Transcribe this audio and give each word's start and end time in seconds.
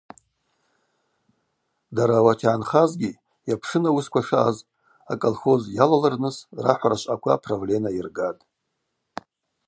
Дара 1.95 2.15
ауат 2.19 2.39
йгӏанхазгьи, 2.43 3.19
йапшын 3.49 3.83
ауысква 3.89 4.21
шаъаз, 4.27 4.57
аколхоз 5.11 5.63
йалалырныс 5.77 6.37
рахӏвара 6.63 6.97
швъаква 7.01 7.31
аправлена 7.35 7.89
йыргатӏ. 7.93 8.41